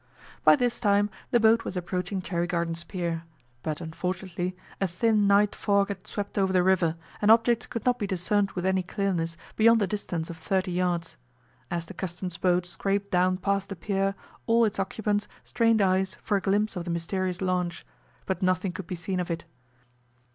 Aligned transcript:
By 0.43 0.55
this 0.55 0.79
time 0.79 1.11
the 1.29 1.39
boat 1.39 1.63
was 1.63 1.77
approaching 1.77 2.23
Cherry 2.23 2.47
Gardens 2.47 2.83
Pier, 2.83 3.21
but 3.61 3.79
unfortunately 3.79 4.57
a 4.81 4.87
thin 4.87 5.27
night 5.27 5.53
fog 5.53 5.89
had 5.89 6.07
swept 6.07 6.39
over 6.39 6.51
the 6.51 6.63
river, 6.63 6.95
and 7.21 7.29
objects 7.29 7.67
could 7.67 7.85
not 7.85 7.99
be 7.99 8.07
discerned 8.07 8.49
with 8.53 8.65
any 8.65 8.81
clearness 8.81 9.37
beyond 9.55 9.79
a 9.83 9.85
distance 9.85 10.31
of 10.31 10.37
thirty 10.37 10.71
yards. 10.71 11.17
As 11.69 11.85
the 11.85 11.93
Customs 11.93 12.37
boat 12.37 12.65
scraped 12.65 13.11
down 13.11 13.37
past 13.37 13.69
the 13.69 13.75
pier 13.75 14.15
all 14.47 14.65
its 14.65 14.79
occupants 14.79 15.27
strained 15.43 15.83
eyes 15.83 16.17
for 16.23 16.35
a 16.35 16.41
glimpse 16.41 16.75
of 16.75 16.83
the 16.83 16.89
mysterious 16.89 17.39
launch, 17.39 17.85
but 18.25 18.41
nothing 18.41 18.71
could 18.71 18.87
be 18.87 18.95
seen 18.95 19.19
of 19.19 19.29
it. 19.29 19.45